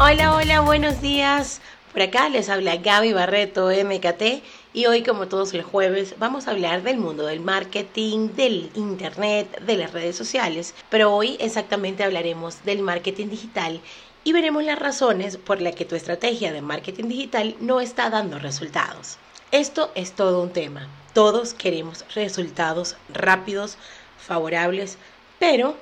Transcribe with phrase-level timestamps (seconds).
[0.00, 1.60] Hola, hola, buenos días.
[1.92, 6.50] Por acá les habla Gaby Barreto, MKT, y hoy, como todos los jueves, vamos a
[6.50, 12.64] hablar del mundo del marketing, del internet, de las redes sociales, pero hoy exactamente hablaremos
[12.64, 13.80] del marketing digital
[14.24, 18.40] y veremos las razones por las que tu estrategia de marketing digital no está dando
[18.40, 19.18] resultados.
[19.52, 20.88] Esto es todo un tema.
[21.12, 23.78] Todos queremos resultados rápidos,
[24.18, 24.98] favorables,
[25.38, 25.76] pero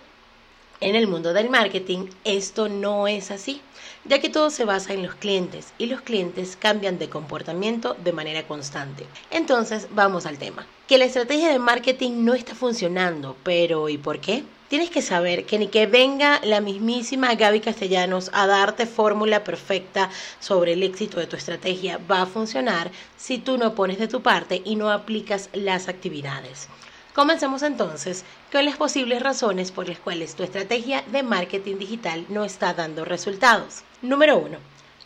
[0.82, 3.60] en el mundo del marketing esto no es así,
[4.04, 8.12] ya que todo se basa en los clientes y los clientes cambian de comportamiento de
[8.12, 9.06] manera constante.
[9.30, 10.66] Entonces, vamos al tema.
[10.88, 14.42] Que la estrategia de marketing no está funcionando, pero ¿y por qué?
[14.68, 20.10] Tienes que saber que ni que venga la mismísima Gaby Castellanos a darte fórmula perfecta
[20.40, 24.22] sobre el éxito de tu estrategia va a funcionar si tú no pones de tu
[24.22, 26.68] parte y no aplicas las actividades.
[27.14, 32.42] Comencemos entonces con las posibles razones por las cuales tu estrategia de marketing digital no
[32.42, 33.82] está dando resultados.
[34.00, 34.56] Número 1.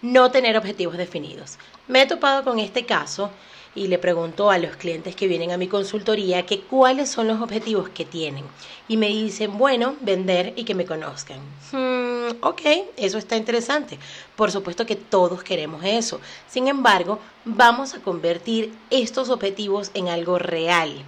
[0.03, 1.59] No tener objetivos definidos.
[1.89, 3.31] Me he topado con este caso
[3.75, 7.41] y le pregunto a los clientes que vienen a mi consultoría que cuáles son los
[7.41, 8.45] objetivos que tienen.
[8.87, 11.41] Y me dicen, bueno, vender y que me conozcan.
[11.73, 12.61] Hmm, ok,
[12.97, 13.99] eso está interesante.
[14.37, 16.21] Por supuesto que todos queremos eso.
[16.49, 21.05] Sin embargo, vamos a convertir estos objetivos en algo real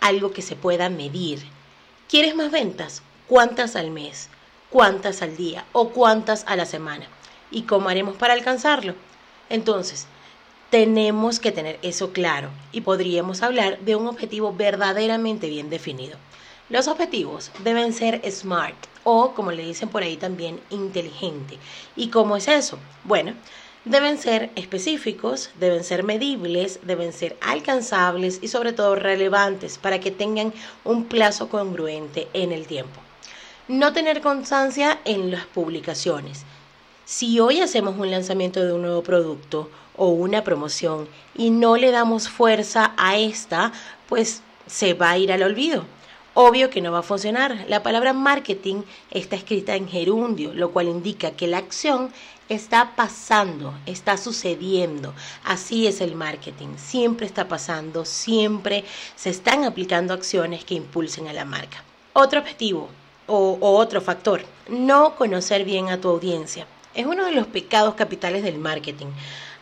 [0.00, 1.42] algo que se pueda medir.
[2.08, 3.02] ¿Quieres más ventas?
[3.26, 4.28] ¿Cuántas al mes?
[4.70, 5.64] ¿Cuántas al día?
[5.72, 7.06] ¿O cuántas a la semana?
[7.50, 8.94] ¿Y cómo haremos para alcanzarlo?
[9.48, 10.06] Entonces,
[10.70, 16.18] tenemos que tener eso claro y podríamos hablar de un objetivo verdaderamente bien definido.
[16.68, 21.56] Los objetivos deben ser SMART o, como le dicen por ahí también, inteligente.
[21.96, 22.78] ¿Y cómo es eso?
[23.04, 23.32] Bueno,
[23.84, 30.10] deben ser específicos, deben ser medibles, deben ser alcanzables y sobre todo relevantes para que
[30.10, 30.52] tengan
[30.84, 33.00] un plazo congruente en el tiempo.
[33.68, 36.44] No tener constancia en las publicaciones.
[37.04, 41.90] Si hoy hacemos un lanzamiento de un nuevo producto o una promoción y no le
[41.90, 43.72] damos fuerza a esta,
[44.08, 45.84] pues se va a ir al olvido.
[46.40, 47.64] Obvio que no va a funcionar.
[47.66, 52.12] La palabra marketing está escrita en gerundio, lo cual indica que la acción
[52.48, 55.14] está pasando, está sucediendo.
[55.42, 58.84] Así es el marketing, siempre está pasando, siempre
[59.16, 61.82] se están aplicando acciones que impulsen a la marca.
[62.12, 62.88] Otro objetivo
[63.26, 66.68] o, otro factor, no conocer bien a tu audiencia.
[66.94, 69.08] Es uno de los pecados capitales del marketing.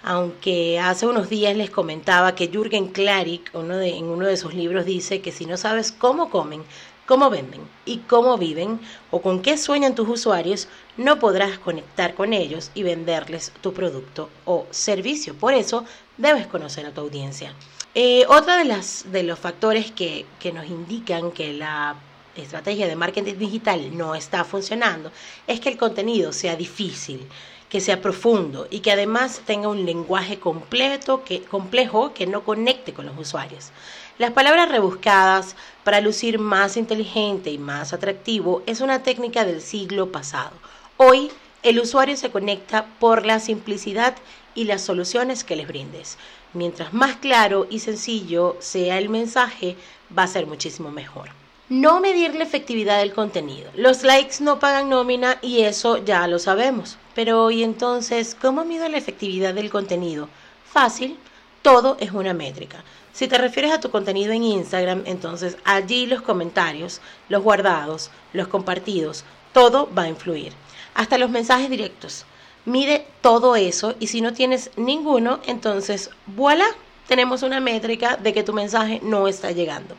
[0.03, 5.21] Aunque hace unos días les comentaba que Jürgen Klarik, en uno de sus libros, dice
[5.21, 6.63] que si no sabes cómo comen,
[7.07, 8.79] cómo venden y cómo viven
[9.11, 14.31] o con qué sueñan tus usuarios, no podrás conectar con ellos y venderles tu producto
[14.45, 15.35] o servicio.
[15.35, 15.85] Por eso
[16.17, 17.53] debes conocer a tu audiencia.
[17.95, 21.97] Eh, otro de, las, de los factores que nos indican que la
[22.43, 25.11] estrategia de marketing digital no está funcionando
[25.47, 27.27] es que el contenido sea difícil
[27.69, 32.93] que sea profundo y que además tenga un lenguaje completo, que, complejo que no conecte
[32.93, 33.71] con los usuarios.
[34.19, 40.13] Las palabras rebuscadas para lucir más inteligente y más atractivo es una técnica del siglo
[40.13, 40.53] pasado.
[40.97, 41.31] Hoy
[41.63, 44.15] el usuario se conecta por la simplicidad
[44.55, 46.17] y las soluciones que les brindes.
[46.55, 49.77] Mientras más claro y sencillo sea el mensaje,
[50.17, 51.29] va a ser muchísimo mejor.
[51.69, 53.73] No medir la efectividad del contenido.
[53.75, 56.97] Los likes no pagan nómina y eso ya lo sabemos.
[57.13, 60.29] Pero ¿y entonces cómo mido la efectividad del contenido?
[60.65, 61.19] Fácil,
[61.63, 62.85] todo es una métrica.
[63.13, 68.47] Si te refieres a tu contenido en Instagram, entonces allí los comentarios, los guardados, los
[68.47, 70.53] compartidos, todo va a influir.
[70.95, 72.27] Hasta los mensajes directos.
[72.65, 76.67] Mide todo eso y si no tienes ninguno, entonces voilà,
[77.09, 79.97] tenemos una métrica de que tu mensaje no está llegando.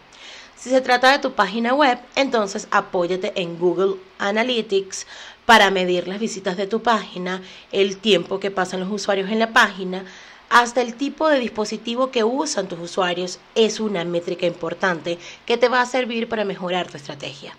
[0.57, 5.05] Si se trata de tu página web, entonces apóyate en Google Analytics
[5.45, 9.53] para medir las visitas de tu página, el tiempo que pasan los usuarios en la
[9.53, 10.03] página,
[10.49, 13.39] hasta el tipo de dispositivo que usan tus usuarios.
[13.53, 17.55] Es una métrica importante que te va a servir para mejorar tu estrategia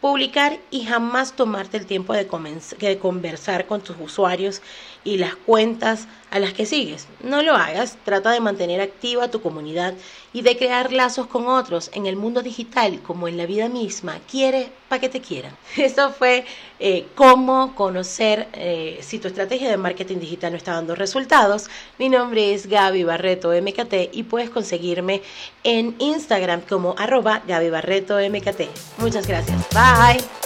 [0.00, 2.26] publicar y jamás tomarte el tiempo de,
[2.98, 4.62] conversar con tus usuarios
[5.04, 7.06] y las cuentas a las que sigues.
[7.22, 9.94] No lo hagas, trata de mantener activa tu comunidad
[10.32, 14.18] y de crear lazos con otros en el mundo digital como en la vida misma.
[14.30, 15.56] Quiere para que te quieran.
[15.76, 16.44] Esto fue
[16.78, 21.68] eh, cómo conocer eh, si tu estrategia de marketing digital no está dando resultados.
[21.98, 25.22] Mi nombre es Gaby Barreto MKT y puedes conseguirme
[25.64, 28.98] en Instagram como arroba Gaby Barreto MKT.
[28.98, 29.58] Muchas gracias.
[29.90, 30.39] Bye.